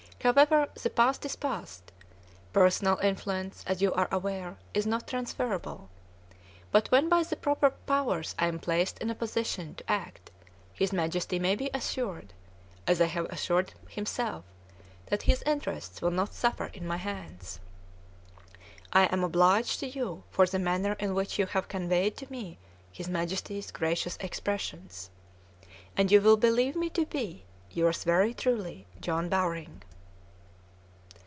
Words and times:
However, 0.23 0.67
the 0.75 0.91
past 0.91 1.25
is 1.25 1.35
past. 1.35 1.91
Personal 2.53 2.99
influence, 2.99 3.63
as 3.65 3.81
you 3.81 3.91
are 3.95 4.07
aware, 4.11 4.57
is 4.71 4.85
not 4.85 5.07
transferable; 5.07 5.89
but 6.71 6.87
when 6.91 7.09
by 7.09 7.23
the 7.23 7.35
proper 7.35 7.71
powers 7.71 8.35
I 8.37 8.45
am 8.45 8.59
placed 8.59 8.99
in 8.99 9.09
a 9.09 9.15
position 9.15 9.73
to 9.73 9.91
act, 9.91 10.29
his 10.75 10.93
Majesty 10.93 11.39
may 11.39 11.55
be 11.55 11.71
assured 11.73 12.33
as 12.85 13.01
I 13.01 13.07
have 13.07 13.25
assured 13.31 13.73
himself 13.89 14.45
that 15.07 15.23
his 15.23 15.41
interests 15.47 16.03
will 16.03 16.11
not 16.11 16.35
suffer 16.35 16.65
in 16.67 16.85
my 16.85 16.97
hands. 16.97 17.59
I 18.93 19.05
am 19.05 19.23
obliged 19.23 19.79
to 19.79 19.87
you 19.87 20.21
for 20.29 20.45
the 20.45 20.59
manner 20.59 20.93
in 20.99 21.15
which 21.15 21.39
you 21.39 21.47
have 21.47 21.67
conveyed 21.67 22.15
to 22.17 22.31
me 22.31 22.59
his 22.91 23.09
Majesty's 23.09 23.71
gracious 23.71 24.17
expressions. 24.19 25.09
And 25.97 26.11
you 26.11 26.21
will 26.21 26.37
believe 26.37 26.75
me 26.75 26.91
to 26.91 27.07
be 27.07 27.45
Yours 27.71 28.03
very 28.03 28.35
truly, 28.35 28.85
JOHN 28.99 29.27
BOWRING. 29.27 29.81